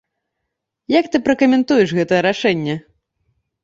[0.99, 2.75] Як ты пракамэнтуеш гэтае рашэнне?